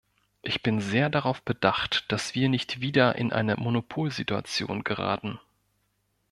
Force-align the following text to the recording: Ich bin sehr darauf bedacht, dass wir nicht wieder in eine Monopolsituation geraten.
Ich 0.41 0.63
bin 0.63 0.81
sehr 0.81 1.11
darauf 1.11 1.43
bedacht, 1.43 2.11
dass 2.11 2.33
wir 2.33 2.49
nicht 2.49 2.81
wieder 2.81 3.17
in 3.17 3.31
eine 3.31 3.55
Monopolsituation 3.55 4.83
geraten. 4.83 5.39